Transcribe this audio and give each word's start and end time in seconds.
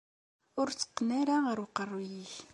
Ur 0.59 0.67
t-tteqqen 0.69 1.09
ara 1.19 1.35
ɣer 1.45 1.57
uqerruy-ik. 1.65 2.33